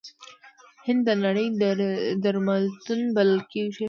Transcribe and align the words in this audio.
هند 0.85 1.01
د 1.07 1.09
نړۍ 1.23 1.47
درملتون 2.23 2.99
بلل 3.15 3.39
کیږي. 3.51 3.79